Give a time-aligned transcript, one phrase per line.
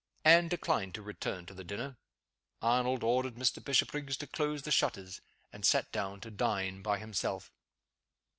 [0.25, 1.95] Anne declined to return to the dinner.
[2.59, 3.63] Arnold ordered Mr.
[3.63, 5.21] Bishopriggs to close the shutters,
[5.53, 7.51] and sat down to dine by himself.